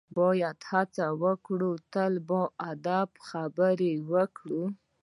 باید 0.17 0.57
هڅه 0.71 1.05
وکړو 1.23 1.71
تل 1.93 2.13
په 2.27 2.39
ادب 2.71 3.09
سره 3.17 3.23
خبرې 3.27 3.93
وکړو. 4.11 4.63